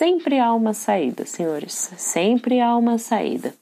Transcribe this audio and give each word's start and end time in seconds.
Sempre 0.00 0.38
há 0.38 0.54
uma 0.54 0.72
saída, 0.72 1.26
senhores. 1.26 1.90
Sempre 1.98 2.58
há 2.58 2.74
uma 2.74 2.96
saída. 2.96 3.52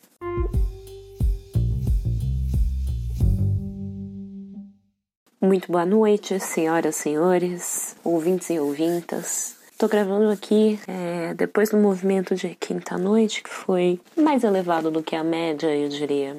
Muito 5.42 5.72
boa 5.72 5.84
noite, 5.84 6.38
senhoras 6.38 6.94
senhores, 6.94 7.96
ouvintes 8.04 8.50
e 8.50 8.60
ouvintas. 8.60 9.56
Estou 9.72 9.88
gravando 9.88 10.30
aqui 10.30 10.78
é, 10.86 11.34
depois 11.34 11.70
do 11.70 11.76
movimento 11.76 12.36
de 12.36 12.54
quinta-noite, 12.54 13.42
que 13.42 13.50
foi 13.50 14.00
mais 14.16 14.44
elevado 14.44 14.92
do 14.92 15.02
que 15.02 15.16
a 15.16 15.24
média, 15.24 15.74
eu 15.74 15.88
diria. 15.88 16.36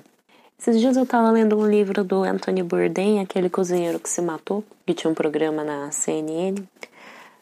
Esses 0.57 0.79
dias 0.79 0.95
eu 0.95 1.03
estava 1.03 1.29
lendo 1.29 1.59
um 1.59 1.69
livro 1.69 2.05
do 2.05 2.23
Anthony 2.23 2.63
Bourdain, 2.63 3.19
aquele 3.19 3.49
cozinheiro 3.49 3.99
que 3.99 4.07
se 4.07 4.21
matou, 4.21 4.63
que 4.85 4.93
tinha 4.93 5.11
um 5.11 5.13
programa 5.13 5.61
na 5.61 5.91
CNN, 5.91 6.55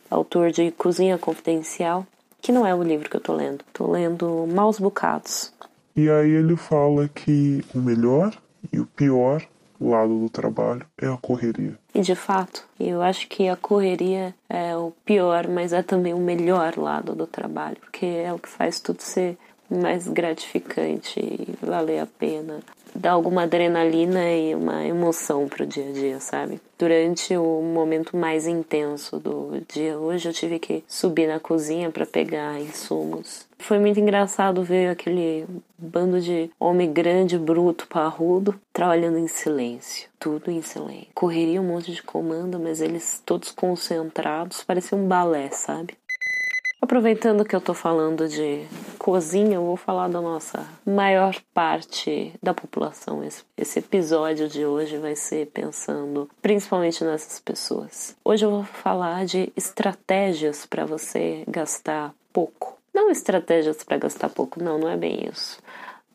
autor 0.10 0.50
de 0.50 0.72
Cozinha 0.72 1.20
Confidencial, 1.20 2.04
que 2.42 2.52
não 2.52 2.66
é 2.66 2.74
o 2.74 2.84
livro 2.84 3.10
que 3.10 3.16
eu 3.16 3.20
estou 3.20 3.36
lendo. 3.36 3.64
Estou 3.68 3.92
lendo 3.92 4.48
Maus 4.48 4.80
Bocados. 4.80 5.52
E 5.96 6.10
aí 6.10 6.30
ele 6.30 6.56
fala 6.56 7.08
que 7.08 7.64
o 7.74 7.80
melhor 7.80 8.34
e 8.72 8.80
o 8.80 8.86
pior 8.86 9.44
lado 9.80 10.20
do 10.20 10.30
trabalho 10.30 10.86
é 10.98 11.08
a 11.08 11.18
correria. 11.18 11.78
E 11.94 12.02
de 12.02 12.16
fato, 12.16 12.64
eu 12.80 13.02
acho 13.02 13.28
que 13.28 13.48
a 13.48 13.56
correria 13.56 14.36
é 14.50 14.76
o 14.76 14.92
pior, 15.06 15.48
mas 15.48 15.74
é 15.74 15.82
também 15.82 16.14
o 16.14 16.20
melhor 16.20 16.78
lado 16.78 17.16
do 17.16 17.28
trabalho, 17.28 17.78
porque 17.80 18.06
é 18.06 18.34
o 18.34 18.40
que 18.40 18.50
faz 18.50 18.80
tudo 18.80 19.02
ser 19.02 19.38
mais 19.70 20.08
gratificante 20.08 21.20
e 21.20 21.66
valer 21.66 22.00
a 22.00 22.06
pena. 22.06 22.60
Dá 22.96 23.12
alguma 23.12 23.44
adrenalina 23.44 24.32
e 24.32 24.56
uma 24.56 24.84
emoção 24.84 25.48
pro 25.48 25.68
dia 25.68 25.90
a 25.90 25.92
dia, 25.92 26.20
sabe? 26.20 26.60
Durante 26.80 27.38
o 27.38 27.62
momento 27.62 28.18
mais 28.18 28.48
intenso 28.48 29.20
do 29.20 29.62
dia 29.72 29.98
hoje, 30.00 30.28
eu 30.28 30.34
tive 30.34 30.58
que 30.58 30.84
subir 30.88 31.28
na 31.28 31.40
cozinha 31.40 31.92
para 31.92 32.08
pegar 32.08 32.60
insumos. 32.60 33.46
Foi 33.60 33.78
muito 33.78 34.00
engraçado 34.00 34.64
ver 34.64 34.90
aquele 34.90 35.46
bando 35.78 36.20
de 36.20 36.50
homem 36.60 36.92
grande, 36.92 37.38
bruto, 37.38 37.88
parrudo, 37.88 38.60
trabalhando 38.74 39.18
em 39.18 39.28
silêncio. 39.28 40.08
Tudo 40.20 40.50
em 40.50 40.62
silêncio. 40.62 41.08
Correria 41.14 41.62
um 41.62 41.68
monte 41.68 41.92
de 41.92 42.02
comando, 42.02 42.60
mas 42.60 42.82
eles 42.82 43.22
todos 43.26 43.52
concentrados, 43.52 44.64
parecia 44.64 44.98
um 44.98 45.08
balé, 45.08 45.50
sabe? 45.52 45.96
Aproveitando 46.80 47.44
que 47.44 47.56
eu 47.56 47.62
tô 47.62 47.74
falando 47.74 48.28
de 48.28 48.66
cozinha, 49.00 49.56
eu 49.56 49.66
vou 49.66 49.76
falar 49.76 50.08
da 50.08 50.22
nossa 50.22 50.64
maior 50.86 51.36
parte 51.52 52.34
da 52.42 52.54
população. 52.54 53.24
Esse, 53.58 53.80
episódio 53.80 54.48
de 54.48 54.64
hoje 54.64 54.98
vai 54.98 55.16
ser 55.16 55.48
pensando 55.48 56.30
principalmente 56.40 57.04
nessas 57.04 57.40
pessoas. 57.40 58.16
Hoje 58.24 58.46
eu 58.46 58.52
vou 58.52 58.64
falar 58.64 59.26
de 59.26 59.52
estratégias 59.56 60.68
para 60.68 60.86
você 60.86 61.44
gastar 61.48 62.14
pouco. 62.32 62.78
Não 62.94 63.10
estratégias 63.10 63.84
para 63.84 63.98
gastar 63.98 64.30
pouco, 64.30 64.64
não, 64.64 64.78
não 64.78 64.90
é 64.90 64.96
bem 64.96 65.28
isso. 65.28 65.60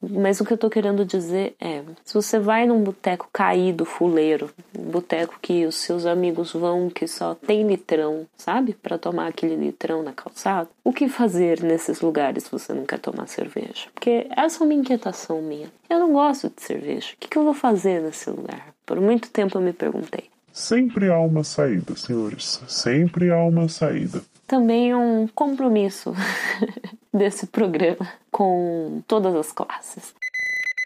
Mas 0.02 0.40
o 0.40 0.44
que 0.44 0.52
eu 0.52 0.58
tô 0.58 0.68
querendo 0.68 1.04
dizer 1.04 1.54
é: 1.60 1.82
se 2.04 2.14
você 2.14 2.38
vai 2.38 2.66
num 2.66 2.82
boteco 2.82 3.28
caído, 3.32 3.84
fuleiro, 3.84 4.50
um 4.76 4.90
boteco 4.90 5.38
que 5.40 5.64
os 5.64 5.76
seus 5.76 6.04
amigos 6.06 6.52
vão 6.52 6.90
que 6.90 7.06
só 7.06 7.34
tem 7.34 7.66
litrão, 7.66 8.26
sabe? 8.36 8.74
Para 8.74 8.98
tomar 8.98 9.28
aquele 9.28 9.54
litrão 9.54 10.02
na 10.02 10.12
calçada, 10.12 10.68
o 10.82 10.92
que 10.92 11.08
fazer 11.08 11.62
nesses 11.62 12.00
lugares 12.00 12.44
se 12.44 12.50
você 12.50 12.72
não 12.72 12.84
quer 12.84 12.98
tomar 12.98 13.28
cerveja? 13.28 13.88
Porque 13.94 14.26
essa 14.36 14.62
é 14.62 14.64
uma 14.64 14.74
inquietação 14.74 15.40
minha. 15.40 15.68
Eu 15.88 16.00
não 16.00 16.12
gosto 16.12 16.50
de 16.54 16.62
cerveja. 16.62 17.12
O 17.14 17.16
que, 17.20 17.28
que 17.28 17.38
eu 17.38 17.44
vou 17.44 17.54
fazer 17.54 18.00
nesse 18.00 18.28
lugar? 18.30 18.74
Por 18.84 19.00
muito 19.00 19.30
tempo 19.30 19.58
eu 19.58 19.62
me 19.62 19.72
perguntei. 19.72 20.24
Sempre 20.52 21.10
há 21.10 21.18
uma 21.18 21.44
saída, 21.44 21.96
senhores. 21.96 22.60
Sempre 22.68 23.30
há 23.30 23.42
uma 23.42 23.68
saída. 23.68 24.22
Também 24.46 24.94
um 24.94 25.26
compromisso 25.34 26.14
desse 27.12 27.46
programa 27.46 28.08
com 28.30 29.02
todas 29.06 29.34
as 29.34 29.52
classes. 29.52 30.14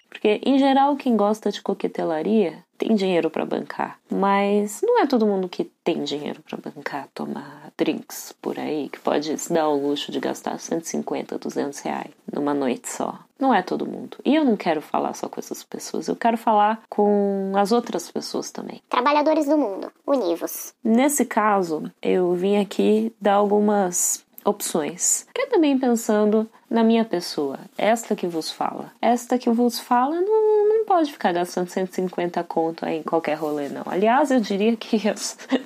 Porque, 0.09 0.41
em 0.45 0.59
geral, 0.59 0.97
quem 0.97 1.17
gosta 1.17 1.53
de 1.53 1.61
coquetelaria 1.61 2.65
tem 2.77 2.95
dinheiro 2.95 3.31
para 3.31 3.45
bancar. 3.45 3.99
Mas 4.11 4.81
não 4.83 5.01
é 5.01 5.07
todo 5.07 5.27
mundo 5.27 5.49
que 5.49 5.65
tem 5.85 6.03
dinheiro 6.05 6.43
para 6.43 6.59
bancar, 6.59 7.09
tomar 7.15 7.71
drinks 7.77 8.35
por 8.41 8.59
aí, 8.59 8.89
que 8.89 8.99
pode 8.99 9.37
se 9.39 9.53
dar 9.53 9.69
o 9.69 9.77
luxo 9.77 10.11
de 10.11 10.21
gastar 10.21 10.59
150, 10.59 11.39
200 11.39 11.79
reais 11.81 12.11
numa 12.33 12.55
noite 12.55 12.89
só. 12.89 13.19
Não 13.39 13.53
é 13.53 13.63
todo 13.63 13.87
mundo. 13.87 14.17
E 14.25 14.35
eu 14.35 14.45
não 14.45 14.57
quero 14.57 14.81
falar 14.81 15.13
só 15.15 15.29
com 15.29 15.39
essas 15.39 15.63
pessoas, 15.63 16.09
eu 16.09 16.17
quero 16.17 16.39
falar 16.39 16.83
com 16.89 17.53
as 17.55 17.71
outras 17.71 18.11
pessoas 18.11 18.51
também. 18.51 18.83
Trabalhadores 18.89 19.47
do 19.47 19.59
mundo, 19.59 19.93
univos. 20.07 20.73
Nesse 20.83 21.25
caso, 21.25 21.91
eu 22.01 22.33
vim 22.35 22.57
aqui 22.57 23.13
dar 23.21 23.35
algumas 23.35 24.25
opções. 24.47 25.27
Que 25.35 25.43
é 25.43 25.47
também 25.47 25.79
pensando 25.79 26.49
na 26.71 26.83
minha 26.83 27.05
pessoa, 27.05 27.59
esta 27.77 28.17
que 28.17 28.27
vos 28.27 28.51
fala. 28.51 28.93
Esta 29.01 29.39
que 29.39 29.51
vos 29.51 29.79
fala 29.79 30.21
não, 30.21 30.69
não 30.69 30.85
pode 30.85 31.13
ficar 31.13 31.33
gastando 31.33 31.69
150 31.69 32.43
conto 32.45 32.87
em 32.87 33.03
qualquer 33.03 33.35
rolê, 33.35 33.69
não. 33.69 33.83
Aliás, 33.87 34.31
eu 34.31 34.41
diria 34.41 34.77
que 34.77 34.97
eu, 34.97 35.15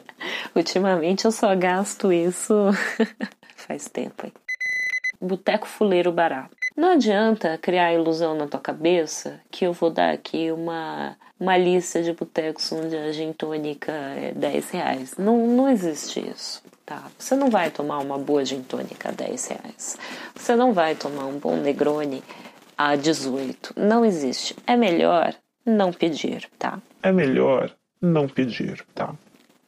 ultimamente 0.54 1.24
eu 1.24 1.32
só 1.32 1.54
gasto 1.54 2.12
isso 2.12 2.54
faz 3.56 3.88
tempo 3.88 4.26
aí. 4.26 4.32
Boteco 5.20 5.66
fuleiro 5.66 6.10
barato. 6.10 6.56
Não 6.76 6.92
adianta 6.92 7.58
criar 7.58 7.92
ilusão 7.92 8.34
na 8.34 8.46
tua 8.46 8.60
cabeça 8.60 9.40
que 9.50 9.66
eu 9.66 9.72
vou 9.72 9.90
dar 9.90 10.14
aqui 10.14 10.50
uma, 10.50 11.16
uma 11.38 11.56
lista 11.56 12.02
de 12.02 12.12
botecos 12.12 12.72
onde 12.72 12.96
a 12.96 13.12
gin 13.12 13.32
tônica 13.32 13.92
é 13.92 14.32
10 14.32 14.70
reais. 14.70 15.14
Não, 15.18 15.46
não 15.46 15.68
existe 15.68 16.20
isso. 16.20 16.62
Tá? 16.90 17.04
Você 17.16 17.36
não 17.36 17.48
vai 17.50 17.70
tomar 17.70 17.98
uma 17.98 18.18
boa 18.18 18.44
gin 18.44 18.64
tônica 18.64 19.10
a 19.10 19.12
10 19.12 19.46
reais. 19.46 19.96
Você 20.34 20.56
não 20.56 20.72
vai 20.72 20.96
tomar 20.96 21.24
um 21.26 21.38
bom 21.38 21.56
Negroni 21.56 22.20
a 22.76 22.96
18. 22.96 23.74
Não 23.76 24.04
existe. 24.04 24.56
É 24.66 24.74
melhor 24.74 25.32
não 25.64 25.92
pedir, 25.92 26.50
tá? 26.58 26.80
É 27.00 27.12
melhor 27.12 27.70
não 28.02 28.28
pedir, 28.28 28.84
tá? 28.92 29.14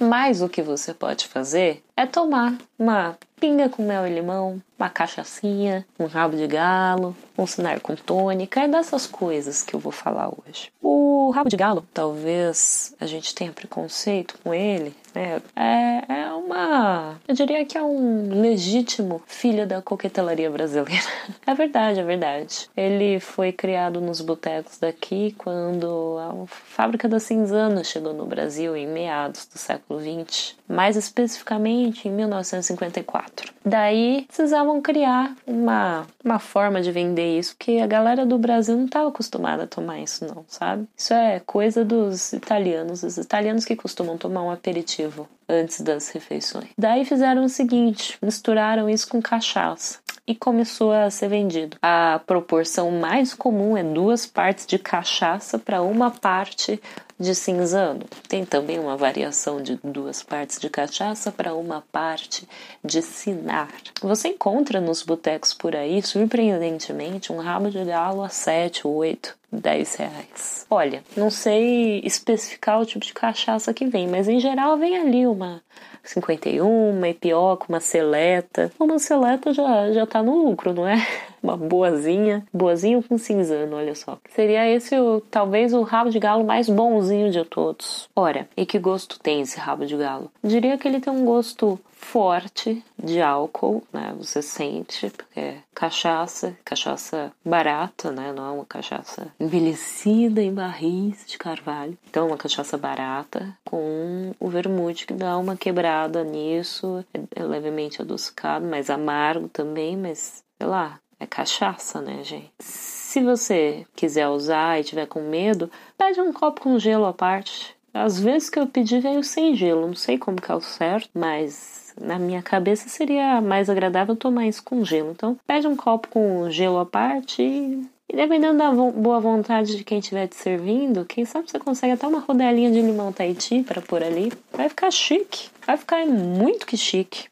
Mas 0.00 0.43
o 0.43 0.49
que 0.49 0.62
você 0.62 0.93
pode 0.93 1.28
fazer 1.28 1.81
é 1.97 2.06
tomar 2.06 2.59
uma 2.77 3.16
pinga 3.39 3.69
com 3.69 3.87
mel 3.87 4.04
e 4.04 4.12
limão, 4.12 4.60
uma 4.77 4.91
cachaçinha, 4.91 5.87
um 6.00 6.06
rabo 6.06 6.37
de 6.37 6.49
galo, 6.49 7.16
um 7.39 7.47
sinar 7.47 7.81
com 7.81 7.94
tônica, 7.94 8.62
é 8.62 8.66
dessas 8.66 9.06
coisas 9.06 9.62
que 9.62 9.75
eu 9.75 9.78
vou 9.78 9.93
falar 9.93 10.28
hoje. 10.28 10.72
O 10.83 11.31
rabo 11.31 11.49
de 11.49 11.56
galo, 11.56 11.87
talvez 11.94 12.97
a 13.00 13.06
gente 13.06 13.33
tenha 13.33 13.53
preconceito 13.53 14.37
com 14.43 14.53
ele, 14.53 14.93
né? 15.14 15.42
É, 15.54 16.20
é 16.20 16.32
uma. 16.32 17.20
Eu 17.26 17.34
diria 17.34 17.64
que 17.64 17.76
é 17.76 17.82
um 17.82 18.40
legítimo 18.40 19.22
filho 19.26 19.66
da 19.66 19.82
coquetelaria 19.82 20.50
brasileira. 20.50 21.02
É 21.44 21.54
verdade, 21.54 22.00
é 22.00 22.04
verdade. 22.04 22.70
Ele 22.76 23.18
foi 23.18 23.52
criado 23.52 24.00
nos 24.00 24.20
botecos 24.20 24.78
daqui 24.78 25.34
quando 25.36 26.16
a 26.18 26.46
fábrica 26.46 27.08
da 27.08 27.18
Cinzana 27.18 27.82
chegou 27.82 28.14
no 28.14 28.24
Brasil 28.26 28.76
em 28.76 28.86
meados 28.86 29.46
do 29.46 29.58
século 29.58 30.00
XX, 30.00 30.56
mais 30.72 30.97
especificamente 30.97 32.09
em 32.09 32.10
1954. 32.10 33.53
Daí 33.65 34.25
precisavam 34.27 34.81
criar 34.81 35.34
uma, 35.47 36.06
uma 36.25 36.38
forma 36.38 36.81
de 36.81 36.91
vender 36.91 37.38
isso, 37.38 37.55
porque 37.56 37.78
a 37.78 37.87
galera 37.87 38.27
do 38.27 38.38
Brasil 38.38 38.77
não 38.77 38.87
estava 38.87 39.09
acostumada 39.09 39.65
a 39.65 39.66
tomar 39.66 40.00
isso, 40.00 40.25
não, 40.27 40.44
sabe? 40.49 40.87
Isso 40.97 41.12
é 41.12 41.41
coisa 41.41 41.84
dos 41.84 42.33
italianos, 42.33 43.03
os 43.03 43.19
italianos 43.19 43.65
que 43.65 43.77
costumam 43.77 44.16
tomar 44.16 44.43
um 44.43 44.50
aperitivo 44.50 45.28
antes 45.49 45.81
das 45.81 46.09
refeições. 46.09 46.71
Daí 46.77 47.04
fizeram 47.04 47.44
o 47.44 47.49
seguinte: 47.49 48.19
misturaram 48.22 48.89
isso 48.89 49.09
com 49.09 49.21
cachaça 49.21 49.99
e 50.27 50.34
começou 50.34 50.93
a 50.93 51.10
ser 51.10 51.28
vendido. 51.28 51.77
A 51.83 52.21
proporção 52.27 52.91
mais 52.91 53.34
comum 53.34 53.77
é 53.77 53.83
duas 53.83 54.25
partes 54.25 54.66
de 54.66 54.78
cachaça 54.78 55.59
para 55.59 55.83
uma 55.83 56.10
parte 56.10 56.81
de 57.22 57.34
cinzano. 57.34 58.05
Tem 58.28 58.44
também 58.44 58.78
uma 58.78 58.97
variação 58.97 59.62
de 59.62 59.78
duas 59.83 60.22
partes 60.22 60.59
de 60.59 60.69
cachaça 60.69 61.31
para 61.31 61.55
uma 61.55 61.83
parte 61.93 62.47
de 62.84 63.00
sinar. 63.00 63.69
Você 64.03 64.28
encontra 64.28 64.81
nos 64.81 65.03
botecos 65.03 65.55
por 65.55 65.75
aí, 65.75 66.03
surpreendentemente, 66.03 67.33
um 67.33 67.39
rabo 67.39 67.71
de 67.71 67.83
galo 67.84 68.22
a 68.22 68.28
7, 68.28 68.86
8, 68.86 69.34
10 69.53 69.95
reais. 69.95 70.66
Olha, 70.69 71.03
não 71.16 71.30
sei 71.30 72.01
especificar 72.04 72.80
o 72.80 72.86
tipo 72.86 73.04
de 73.04 73.13
cachaça 73.13 73.72
que 73.72 73.86
vem, 73.86 74.09
mas 74.09 74.28
em 74.28 74.41
geral 74.41 74.77
vem 74.77 74.98
ali 74.98 75.27
uma 75.27 75.63
51, 76.03 76.91
uma 76.91 77.09
epioca, 77.09 77.66
uma 77.68 77.80
seleta. 77.80 78.72
Uma 78.78 78.98
seleta 78.98 79.53
já, 79.53 79.92
já 79.92 80.07
tá 80.07 80.22
no 80.22 80.42
lucro, 80.45 80.72
não 80.72 80.86
é? 80.86 80.97
Uma 81.42 81.56
boazinha, 81.56 82.47
boazinho 82.53 83.03
com 83.03 83.18
cinzano, 83.18 83.77
olha 83.77 83.94
só. 83.94 84.18
Seria 84.30 84.68
esse 84.68 84.98
o, 84.98 85.21
talvez 85.30 85.72
o 85.72 85.83
rabo 85.83 86.10
de 86.10 86.18
galo 86.18 86.44
mais 86.44 86.68
bonzinho 86.68 87.30
de 87.30 87.44
todos. 87.44 88.09
Ora, 88.15 88.48
e 88.56 88.65
que 88.65 88.78
gosto 88.78 89.18
tem 89.18 89.41
esse 89.41 89.59
rabo 89.59 89.84
de 89.84 89.97
galo? 89.97 90.30
Diria 90.42 90.78
que 90.78 90.86
ele 90.86 91.00
tem 91.00 91.12
um 91.12 91.24
gosto 91.24 91.78
forte 92.03 92.84
de 93.03 93.22
álcool, 93.22 93.83
né? 93.92 94.12
Você 94.18 94.42
sente, 94.42 95.09
porque 95.10 95.41
é 95.41 95.59
cachaça, 95.74 96.56
cachaça 96.65 97.33
barata, 97.44 98.10
né? 98.10 98.33
Não 98.33 98.47
é 98.47 98.50
uma 98.50 98.65
cachaça 98.65 99.33
envelhecida 99.39 100.42
em 100.42 100.53
barris 100.53 101.24
de 101.27 101.39
carvalho. 101.39 101.97
Então, 102.10 102.27
uma 102.27 102.36
cachaça 102.36 102.77
barata 102.77 103.56
com 103.65 104.34
o 104.39 104.48
vermute 104.48 105.06
que 105.06 105.15
dá 105.15 105.39
uma 105.39 105.56
quebrada 105.56 106.24
nisso, 106.24 107.04
é, 107.15 107.41
é 107.41 107.44
levemente 107.44 108.03
adocicado, 108.03 108.66
mas 108.66 108.91
amargo 108.91 109.48
também, 109.48 109.97
mas 109.97 110.42
sei 110.59 110.66
lá, 110.68 111.00
é 111.22 111.27
cachaça, 111.27 112.01
né, 112.01 112.22
gente? 112.22 112.51
Se 112.59 113.22
você 113.22 113.86
quiser 113.95 114.28
usar 114.28 114.80
e 114.80 114.84
tiver 114.84 115.07
com 115.07 115.22
medo, 115.22 115.71
pede 115.97 116.21
um 116.21 116.33
copo 116.33 116.60
com 116.60 116.78
gelo 116.78 117.07
à 117.07 117.13
parte. 117.13 117.77
Às 117.95 118.19
vezes 118.19 118.48
que 118.48 118.59
eu 118.59 118.66
pedi 118.66 118.98
veio 119.01 119.22
sem 119.22 119.54
gelo, 119.54 119.86
não 119.86 119.95
sei 119.95 120.16
como 120.16 120.41
que 120.41 120.51
é 120.51 120.54
o 120.54 120.60
certo, 120.60 121.10
mas 121.15 121.95
na 122.01 122.19
minha 122.19 122.42
cabeça 122.42 122.89
seria 122.89 123.41
mais 123.41 123.69
agradável 123.69 124.16
tomar 124.16 124.47
isso 124.47 124.63
com 124.63 124.84
gelo. 124.84 125.10
Então, 125.10 125.39
pede 125.47 125.66
um 125.66 125.77
copo 125.77 126.09
com 126.09 126.51
gelo 126.51 126.78
à 126.78 126.86
parte 126.86 127.42
e, 127.42 127.86
e 128.09 128.16
dependendo 128.16 128.57
da 128.59 128.71
vo 128.71 128.91
boa 128.91 129.21
vontade 129.21 129.77
de 129.77 129.84
quem 129.84 129.98
estiver 129.98 130.27
te 130.27 130.36
servindo, 130.36 131.04
quem 131.04 131.27
sabe 131.27 131.51
você 131.51 131.59
consegue 131.59 131.92
até 131.92 132.07
uma 132.07 132.21
rodelinha 132.21 132.71
de 132.71 132.80
limão 132.80 133.13
Tahiti 133.13 133.63
para 133.63 133.83
pôr 133.83 134.03
ali. 134.03 134.33
Vai 134.53 134.71
ficar 134.71 134.91
chique. 134.91 135.51
Vai 135.66 135.77
ficar 135.77 136.07
muito 136.07 136.66
que 136.66 136.78
chique. 136.78 137.27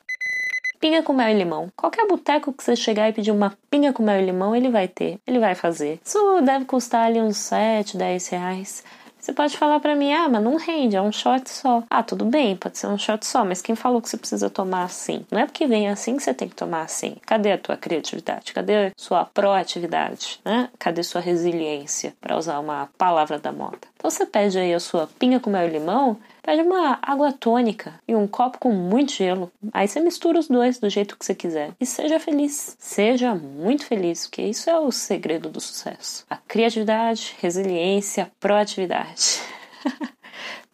Pinga 0.81 1.03
com 1.03 1.13
mel 1.13 1.29
e 1.29 1.35
limão. 1.35 1.69
Qualquer 1.77 2.07
boteco 2.07 2.55
que 2.55 2.65
você 2.65 2.75
chegar 2.75 3.11
e 3.11 3.13
pedir 3.13 3.31
uma 3.31 3.53
pinga 3.71 3.93
com 3.93 4.03
mel 4.03 4.19
e 4.19 4.25
limão, 4.25 4.57
ele 4.57 4.71
vai 4.71 4.89
ter. 4.89 5.19
Ele 5.27 5.39
vai 5.39 5.55
fazer. 5.55 6.01
Isso 6.03 6.41
deve 6.41 6.65
custar 6.65 7.05
ali 7.05 7.21
uns 7.21 7.37
7, 7.37 7.99
10 7.99 8.29
reais. 8.29 8.83
Você 9.21 9.35
pode 9.35 9.57
falar 9.59 9.79
para 9.81 9.95
mim, 9.95 10.11
ah, 10.15 10.29
mas 10.31 10.43
não 10.43 10.57
rende, 10.57 10.97
é 10.97 11.03
um 11.03 11.13
shot 11.13 11.49
só. 11.51 11.83
Ah, 11.91 12.03
tudo 12.03 12.25
bem, 12.25 12.57
pode 12.57 12.79
ser 12.79 12.87
um 12.87 12.97
shot 12.97 13.27
só, 13.27 13.45
mas 13.45 13.61
quem 13.61 13.75
falou 13.77 14.01
que 14.01 14.09
você 14.09 14.17
precisa 14.17 14.49
tomar 14.49 14.85
assim? 14.85 15.27
Não 15.31 15.39
é 15.39 15.45
porque 15.45 15.67
vem 15.67 15.91
assim 15.91 16.17
que 16.17 16.23
você 16.23 16.33
tem 16.33 16.49
que 16.49 16.55
tomar 16.55 16.83
assim. 16.83 17.17
Cadê 17.27 17.53
a 17.53 17.59
tua 17.59 17.77
criatividade? 17.77 18.55
Cadê 18.55 18.87
a 18.87 18.93
sua 18.97 19.27
proatividade? 19.27 20.41
Né? 20.43 20.71
Cadê 20.79 21.03
sua 21.03 21.21
resiliência, 21.21 22.15
para 22.19 22.39
usar 22.39 22.59
uma 22.61 22.89
palavra 22.97 23.39
da 23.39 23.53
moda? 23.53 23.79
Então 23.95 24.11
você 24.11 24.25
pede 24.25 24.59
aí 24.59 24.73
a 24.73 24.81
sua 24.81 25.07
pinga 25.19 25.39
com 25.39 25.51
mel 25.51 25.69
e 25.69 25.71
limão, 25.71 26.17
pede 26.43 26.63
uma 26.63 26.99
água 27.03 27.33
tônica 27.33 27.95
e 28.07 28.15
um 28.15 28.27
copo 28.27 28.59
com 28.59 28.73
muito 28.73 29.13
gelo. 29.13 29.51
Aí 29.73 29.87
você 29.87 30.01
mistura 30.01 30.39
os 30.39 30.49
dois 30.49 30.79
do 30.79 30.89
jeito 30.89 31.17
que 31.17 31.25
você 31.25 31.35
quiser. 31.35 31.73
E 31.81 31.87
seja 31.87 32.19
feliz. 32.19 32.77
Seja 32.79 33.35
muito 33.35 33.85
feliz, 33.85 34.27
porque 34.27 34.43
isso 34.43 34.69
é 34.71 34.79
o 34.79 34.91
segredo 34.91 35.49
do 35.49 35.61
sucesso. 35.61 36.25
A 36.29 36.37
criatividade, 36.37 37.37
resiliência, 37.41 38.31
proatividade. 38.41 39.41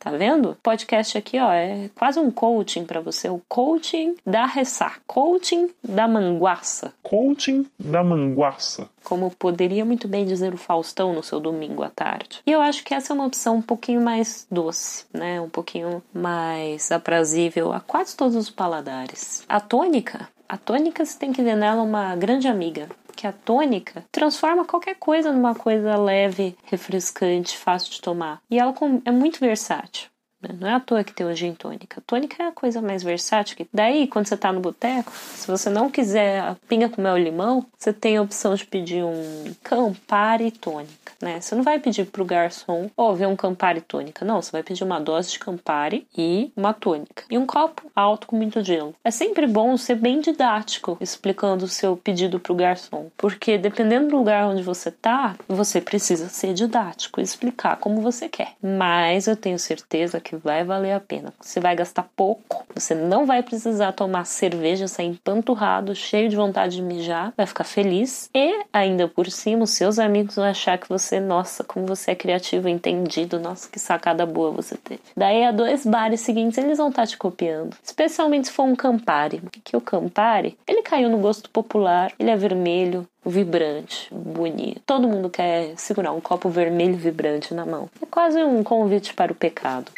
Tá 0.06 0.12
vendo? 0.12 0.56
Podcast 0.62 1.18
aqui, 1.18 1.36
ó, 1.40 1.50
é 1.50 1.90
quase 1.96 2.20
um 2.20 2.30
coaching 2.30 2.84
para 2.84 3.00
você, 3.00 3.28
o 3.28 3.42
coaching 3.48 4.14
da 4.24 4.46
ressaca, 4.46 5.00
coaching 5.04 5.68
da 5.82 6.06
manguaça. 6.06 6.94
Coaching 7.02 7.66
da 7.76 8.04
manguaça. 8.04 8.88
Como 9.02 9.32
poderia 9.32 9.84
muito 9.84 10.06
bem 10.06 10.24
dizer 10.24 10.54
o 10.54 10.56
Faustão 10.56 11.12
no 11.12 11.24
seu 11.24 11.40
domingo 11.40 11.82
à 11.82 11.90
tarde. 11.90 12.40
E 12.46 12.52
eu 12.52 12.60
acho 12.60 12.84
que 12.84 12.94
essa 12.94 13.12
é 13.12 13.14
uma 13.14 13.26
opção 13.26 13.56
um 13.56 13.62
pouquinho 13.62 14.00
mais 14.00 14.46
doce, 14.48 15.06
né? 15.12 15.40
Um 15.40 15.48
pouquinho 15.48 16.00
mais 16.14 16.92
aprazível 16.92 17.72
a 17.72 17.80
quase 17.80 18.16
todos 18.16 18.36
os 18.36 18.48
paladares. 18.48 19.42
A 19.48 19.58
tônica, 19.58 20.28
a 20.48 20.56
tônica 20.56 21.04
você 21.04 21.18
tem 21.18 21.32
que 21.32 21.42
ver 21.42 21.56
nela 21.56 21.82
uma 21.82 22.14
grande 22.14 22.46
amiga 22.46 22.88
que 23.16 23.26
a 23.26 23.32
tônica 23.32 24.04
transforma 24.12 24.64
qualquer 24.64 24.96
coisa 24.96 25.32
numa 25.32 25.54
coisa 25.54 25.96
leve, 25.96 26.56
refrescante, 26.64 27.56
fácil 27.56 27.90
de 27.90 28.00
tomar. 28.00 28.40
E 28.50 28.58
ela 28.58 28.74
é 29.04 29.10
muito 29.10 29.40
versátil. 29.40 30.08
Né? 30.48 30.56
Não 30.60 30.68
é 30.68 30.74
à 30.74 30.80
toa 30.80 31.04
que 31.04 31.12
tem 31.12 31.26
o 31.26 31.34
gin 31.34 31.54
tônica. 31.54 32.02
Tônica 32.06 32.42
é 32.42 32.46
a 32.46 32.52
coisa 32.52 32.80
mais 32.80 33.02
versátil. 33.02 33.56
Que... 33.56 33.68
Daí, 33.72 34.06
quando 34.06 34.26
você 34.26 34.36
tá 34.36 34.52
no 34.52 34.60
boteco, 34.60 35.12
se 35.12 35.46
você 35.46 35.70
não 35.70 35.90
quiser 35.90 36.40
a 36.40 36.56
pinga 36.68 36.88
com 36.88 37.02
mel 37.02 37.18
e 37.18 37.24
limão, 37.24 37.66
você 37.78 37.92
tem 37.92 38.16
a 38.16 38.22
opção 38.22 38.54
de 38.54 38.66
pedir 38.66 39.04
um 39.04 39.54
Campari 39.62 40.50
tônica, 40.50 41.12
né? 41.20 41.40
Você 41.40 41.54
não 41.54 41.62
vai 41.62 41.78
pedir 41.78 42.06
pro 42.06 42.24
garçom, 42.24 42.90
ó, 42.96 43.12
oh, 43.12 43.26
um 43.26 43.36
Campari 43.36 43.80
tônica. 43.80 44.24
Não, 44.24 44.40
você 44.40 44.52
vai 44.52 44.62
pedir 44.62 44.84
uma 44.84 45.00
dose 45.00 45.30
de 45.32 45.38
Campari 45.38 46.06
e 46.16 46.52
uma 46.56 46.72
tônica. 46.72 47.24
E 47.30 47.38
um 47.38 47.46
copo 47.46 47.90
alto 47.94 48.26
com 48.26 48.36
muito 48.36 48.62
gelo. 48.62 48.94
É 49.04 49.10
sempre 49.10 49.46
bom 49.46 49.76
ser 49.76 49.96
bem 49.96 50.20
didático 50.20 50.96
explicando 51.00 51.64
o 51.64 51.68
seu 51.68 51.96
pedido 51.96 52.38
pro 52.38 52.54
garçom. 52.54 53.10
Porque 53.16 53.58
dependendo 53.58 54.08
do 54.08 54.16
lugar 54.16 54.46
onde 54.46 54.62
você 54.62 54.90
tá, 54.90 55.36
você 55.48 55.80
precisa 55.80 56.28
ser 56.28 56.54
didático 56.54 57.20
e 57.20 57.24
explicar 57.24 57.76
como 57.76 58.00
você 58.00 58.28
quer. 58.28 58.52
Mas 58.62 59.26
eu 59.26 59.36
tenho 59.36 59.58
certeza 59.58 60.20
que 60.20 60.35
vai 60.36 60.64
valer 60.64 60.92
a 60.92 61.00
pena. 61.00 61.32
Você 61.40 61.60
vai 61.60 61.74
gastar 61.74 62.08
pouco, 62.16 62.66
você 62.74 62.94
não 62.94 63.26
vai 63.26 63.42
precisar 63.42 63.92
tomar 63.92 64.24
cerveja, 64.24 64.88
sair 64.88 65.06
empanturrado, 65.06 65.94
cheio 65.94 66.28
de 66.28 66.36
vontade 66.36 66.76
de 66.76 66.82
mijar, 66.82 67.32
vai 67.36 67.46
ficar 67.46 67.64
feliz 67.64 68.28
e 68.34 68.64
ainda 68.72 69.08
por 69.08 69.30
cima 69.30 69.64
os 69.64 69.70
seus 69.70 69.98
amigos 69.98 70.36
vão 70.36 70.44
achar 70.44 70.78
que 70.78 70.88
você, 70.88 71.20
nossa, 71.20 71.64
como 71.64 71.86
você 71.86 72.12
é 72.12 72.14
criativo, 72.14 72.68
entendido, 72.68 73.40
nossa, 73.40 73.68
que 73.68 73.78
sacada 73.78 74.26
boa 74.26 74.50
você 74.50 74.76
teve. 74.76 75.00
Daí 75.16 75.44
a 75.44 75.52
dois 75.52 75.86
bares 75.86 76.20
seguintes 76.20 76.58
eles 76.58 76.78
vão 76.78 76.88
estar 76.88 77.02
tá 77.02 77.06
te 77.06 77.16
copiando, 77.16 77.76
especialmente 77.82 78.48
se 78.48 78.52
for 78.52 78.64
um 78.64 78.76
Campari, 78.76 79.40
porque 79.40 79.76
o 79.76 79.80
Campari, 79.80 80.56
ele 80.66 80.82
caiu 80.82 81.08
no 81.08 81.18
gosto 81.18 81.50
popular, 81.50 82.12
ele 82.18 82.30
é 82.30 82.36
vermelho, 82.36 83.06
vibrante, 83.24 84.08
bonito. 84.12 84.82
Todo 84.86 85.08
mundo 85.08 85.28
quer 85.28 85.72
segurar 85.76 86.12
um 86.12 86.20
copo 86.20 86.48
vermelho 86.48 86.96
vibrante 86.96 87.52
na 87.52 87.66
mão. 87.66 87.90
É 88.00 88.06
quase 88.06 88.42
um 88.42 88.62
convite 88.62 89.12
para 89.12 89.32
o 89.32 89.34
pecado. 89.34 89.90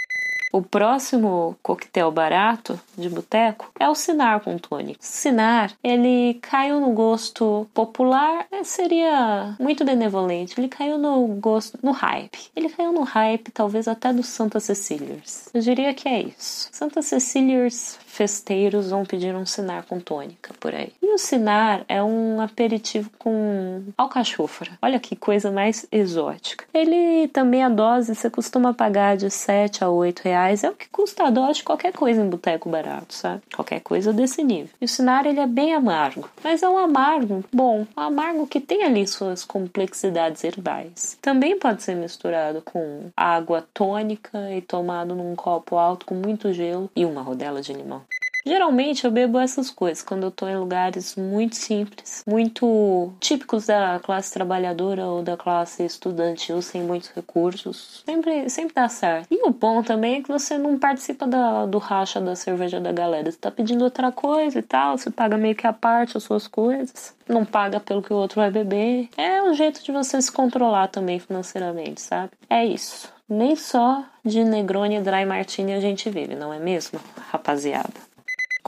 O 0.53 0.63
próximo 0.63 1.57
coquetel 1.63 2.11
barato 2.11 2.81
de 2.97 3.09
boteco 3.09 3.71
é 3.79 3.89
o 3.89 3.95
Sinar 3.95 4.41
com 4.41 4.57
tônico. 4.59 4.99
Sinar, 5.01 5.73
ele 5.83 6.35
caiu 6.41 6.81
no 6.81 6.93
gosto 6.93 7.67
popular, 7.75 8.47
né, 8.51 8.65
seria 8.65 9.57
muito 9.61 9.85
benevolente. 9.85 10.59
Ele 10.59 10.69
caiu 10.69 10.99
no 10.99 11.27
gosto, 11.35 11.79
no 11.83 11.93
hype. 11.93 12.51
Ele 12.57 12.69
caiu 12.69 12.93
no 12.93 13.03
hype, 13.03 13.51
talvez 13.51 13.87
até 13.87 14.13
do 14.13 14.23
Santa 14.23 14.59
Ceciliers. 14.61 15.49
Eu 15.53 15.61
diria 15.61 15.93
que 15.93 16.09
é 16.09 16.23
isso. 16.23 16.69
Santa 16.73 17.03
Ceciliers 17.03 17.99
festeiros 18.19 18.91
vão 18.91 19.05
pedir 19.05 19.33
um 19.37 19.47
sinar 19.47 19.85
com 19.85 20.01
tônica 20.01 20.53
por 20.59 20.75
aí. 20.75 20.93
E 21.01 21.15
o 21.15 21.19
sinar 21.19 21.85
é 21.89 22.03
um 22.03 22.41
aperitivo 22.41 23.09
com 23.17 23.85
alcachofra. 23.97 24.73
Olha 24.83 24.99
que 24.99 25.15
coisa 25.15 25.53
mais 25.53 25.87
exótica. 25.93 26.65
Ele 26.75 27.29
também 27.29 27.63
a 27.63 27.69
dose 27.69 28.17
você 28.17 28.29
costuma 28.29 28.75
pagar 28.75 29.17
de 29.17 29.31
7 29.31 29.85
a 29.85 29.89
8 29.89 30.23
reais. 30.23 30.65
É 30.65 30.71
o 30.71 30.75
que 30.75 30.89
custa 30.89 31.29
a 31.29 31.31
dose 31.31 31.61
de 31.61 31.63
qualquer 31.63 31.93
coisa 31.93 32.21
em 32.21 32.29
boteco 32.29 32.69
barato, 32.69 33.15
sabe? 33.15 33.43
Qualquer 33.55 33.81
coisa 33.81 34.13
desse 34.13 34.43
nível. 34.43 34.71
E 34.81 34.85
o 34.85 34.89
sinar 34.89 35.25
ele 35.25 35.39
é 35.39 35.47
bem 35.47 35.73
amargo, 35.73 36.29
mas 36.43 36.61
é 36.65 36.69
um 36.69 36.77
amargo 36.77 37.45
bom, 37.53 37.87
um 37.97 38.01
amargo 38.01 38.49
que 38.49 38.59
tem 38.59 38.83
ali 38.83 39.07
suas 39.07 39.45
complexidades 39.45 40.43
herbais. 40.43 41.17
Também 41.23 41.57
pode 41.57 41.85
ser 41.85 41.95
misturado 41.95 42.63
com 42.63 43.11
água 43.17 43.65
tônica 43.73 44.51
e 44.51 44.61
tomado 44.61 45.15
num 45.15 45.37
copo 45.37 45.77
alto 45.77 46.05
com 46.05 46.17
muito 46.17 46.53
gelo 46.53 46.91
e 46.97 47.05
uma 47.05 47.23
rodela 47.23 47.63
de 47.63 47.73
limão. 47.73 48.08
Geralmente 48.49 49.05
eu 49.05 49.11
bebo 49.11 49.39
essas 49.39 49.71
coisas 49.71 50.03
quando 50.03 50.23
eu 50.23 50.31
tô 50.31 50.49
em 50.49 50.57
lugares 50.57 51.15
muito 51.17 51.55
simples, 51.55 52.25
muito 52.27 53.13
típicos 53.21 53.67
da 53.67 54.01
classe 54.03 54.33
trabalhadora 54.33 55.05
ou 55.05 55.23
da 55.23 55.37
classe 55.37 55.85
estudantil 55.85 56.63
sem 56.63 56.83
muitos 56.83 57.11
recursos. 57.11 58.03
Sempre, 58.07 58.49
sempre 58.49 58.75
dá 58.75 58.89
certo. 58.89 59.27
E 59.31 59.47
o 59.47 59.51
bom 59.51 59.83
também 59.83 60.17
é 60.17 60.23
que 60.23 60.29
você 60.29 60.57
não 60.57 60.79
participa 60.79 61.27
da, 61.27 61.67
do 61.67 61.77
racha 61.77 62.23
da 62.23 62.35
cerveja 62.35 62.81
da 62.81 62.91
galera. 62.91 63.31
Você 63.31 63.37
tá 63.37 63.51
pedindo 63.51 63.85
outra 63.85 64.11
coisa 64.11 64.59
e 64.59 64.63
tal, 64.63 64.97
você 64.97 65.11
paga 65.11 65.37
meio 65.37 65.55
que 65.55 65.67
a 65.67 65.73
parte 65.73 66.17
as 66.17 66.23
suas 66.23 66.47
coisas. 66.47 67.15
Não 67.29 67.45
paga 67.45 67.79
pelo 67.79 68.03
que 68.03 68.13
o 68.13 68.17
outro 68.17 68.41
vai 68.41 68.51
beber. 68.51 69.11
É 69.19 69.43
um 69.43 69.53
jeito 69.53 69.85
de 69.85 69.93
você 69.93 70.23
se 70.23 70.33
controlar 70.33 70.89
também 70.89 71.19
financeiramente, 71.19 72.01
sabe? 72.01 72.31
É 72.49 72.65
isso. 72.65 73.13
Nem 73.29 73.55
só 73.57 74.05
de 74.25 74.43
Negroni 74.43 74.97
e 74.97 75.01
Dry 75.01 75.27
Martini 75.27 75.75
a 75.75 75.81
gente 75.81 76.09
vive, 76.09 76.35
não 76.35 76.51
é 76.51 76.59
mesmo, 76.59 76.99
rapaziada? 77.31 78.08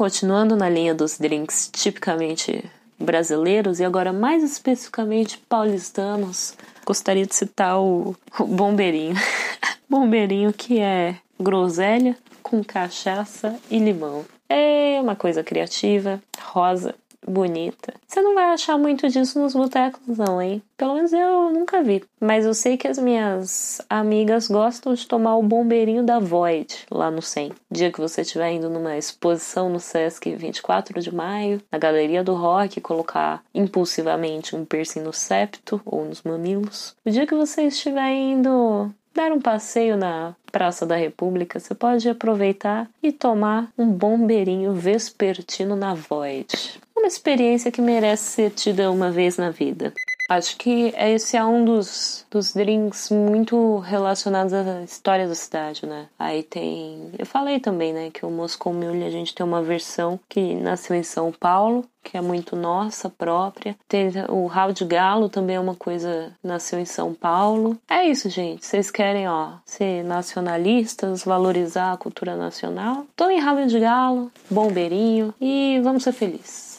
Continuando 0.00 0.56
na 0.56 0.66
linha 0.66 0.94
dos 0.94 1.18
drinks 1.18 1.68
tipicamente 1.70 2.64
brasileiros 2.98 3.80
e 3.80 3.84
agora 3.84 4.14
mais 4.14 4.42
especificamente 4.42 5.36
paulistanos, 5.46 6.56
gostaria 6.86 7.26
de 7.26 7.34
citar 7.34 7.78
o, 7.78 8.16
o 8.38 8.44
bombeirinho. 8.46 9.14
bombeirinho 9.86 10.54
que 10.54 10.80
é 10.80 11.16
groselha 11.38 12.16
com 12.42 12.64
cachaça 12.64 13.60
e 13.70 13.78
limão. 13.78 14.24
É 14.48 14.98
uma 15.02 15.14
coisa 15.14 15.44
criativa, 15.44 16.18
rosa, 16.44 16.94
bonita. 17.26 17.94
Você 18.06 18.20
não 18.20 18.34
vai 18.34 18.50
achar 18.50 18.78
muito 18.78 19.08
disso 19.08 19.40
nos 19.40 19.54
botecos, 19.54 20.18
não, 20.18 20.40
hein? 20.40 20.62
Pelo 20.76 20.94
menos 20.94 21.12
eu 21.12 21.50
nunca 21.50 21.82
vi. 21.82 22.02
Mas 22.20 22.44
eu 22.44 22.54
sei 22.54 22.76
que 22.76 22.88
as 22.88 22.98
minhas 22.98 23.80
amigas 23.88 24.48
gostam 24.48 24.94
de 24.94 25.06
tomar 25.06 25.36
o 25.36 25.42
bombeirinho 25.42 26.02
da 26.02 26.18
Void 26.18 26.86
lá 26.90 27.10
no 27.10 27.22
100. 27.22 27.52
Dia 27.70 27.92
que 27.92 28.00
você 28.00 28.22
estiver 28.22 28.52
indo 28.52 28.70
numa 28.70 28.96
exposição 28.96 29.68
no 29.68 29.78
Sesc 29.78 30.34
24 30.34 31.00
de 31.00 31.14
maio, 31.14 31.62
na 31.70 31.78
Galeria 31.78 32.24
do 32.24 32.34
Rock, 32.34 32.80
colocar 32.80 33.42
impulsivamente 33.54 34.56
um 34.56 34.64
piercing 34.64 35.00
no 35.00 35.12
septo 35.12 35.80
ou 35.84 36.04
nos 36.04 36.22
mamilos. 36.22 36.96
O 37.04 37.10
dia 37.10 37.26
que 37.26 37.34
você 37.34 37.62
estiver 37.62 38.12
indo 38.12 38.90
dar 39.30 39.34
um 39.34 39.40
passeio 39.40 39.96
na 39.96 40.34
Praça 40.50 40.84
da 40.84 40.96
República, 40.96 41.60
você 41.60 41.74
pode 41.74 42.08
aproveitar 42.08 42.88
e 43.00 43.12
tomar 43.12 43.70
um 43.78 43.86
bombeirinho 43.86 44.74
vespertino 44.74 45.76
na 45.76 45.94
Void. 45.94 46.80
Uma 46.96 47.06
experiência 47.06 47.70
que 47.70 47.80
merece 47.80 48.24
ser 48.24 48.50
tida 48.50 48.90
uma 48.90 49.10
vez 49.10 49.36
na 49.36 49.50
vida. 49.50 49.92
Acho 50.30 50.56
que 50.58 50.94
esse 50.96 51.36
é 51.36 51.44
um 51.44 51.64
dos, 51.64 52.24
dos 52.30 52.54
drinks 52.54 53.10
muito 53.10 53.78
relacionados 53.78 54.52
à 54.54 54.80
história 54.84 55.26
da 55.26 55.34
cidade, 55.34 55.84
né? 55.84 56.06
Aí 56.16 56.44
tem. 56.44 57.10
Eu 57.18 57.26
falei 57.26 57.58
também, 57.58 57.92
né, 57.92 58.10
que 58.12 58.24
o 58.24 58.30
Moscow 58.30 58.72
Mule 58.72 59.02
a 59.02 59.10
gente 59.10 59.34
tem 59.34 59.44
uma 59.44 59.60
versão 59.60 60.20
que 60.28 60.54
nasceu 60.54 60.94
em 60.94 61.02
São 61.02 61.32
Paulo, 61.32 61.84
que 62.04 62.16
é 62.16 62.20
muito 62.20 62.54
nossa 62.54 63.10
própria. 63.10 63.76
Tem 63.88 64.08
o 64.28 64.46
rabo 64.46 64.72
de 64.72 64.84
galo 64.84 65.28
também 65.28 65.56
é 65.56 65.60
uma 65.60 65.74
coisa 65.74 66.32
nasceu 66.44 66.78
em 66.78 66.84
São 66.84 67.12
Paulo. 67.12 67.76
É 67.88 68.06
isso, 68.06 68.30
gente. 68.30 68.64
Vocês 68.64 68.88
querem, 68.88 69.28
ó, 69.28 69.54
ser 69.66 70.04
nacionalistas, 70.04 71.24
valorizar 71.24 71.92
a 71.92 71.96
cultura 71.96 72.36
nacional? 72.36 73.04
Tomem 73.16 73.40
rabo 73.40 73.66
de 73.66 73.80
galo, 73.80 74.30
bombeirinho 74.48 75.34
e 75.40 75.80
vamos 75.82 76.04
ser 76.04 76.12
felizes. 76.12 76.69